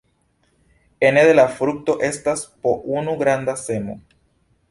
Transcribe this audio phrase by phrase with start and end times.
[1.09, 3.99] Ene de la frukto estas po unu granda semo.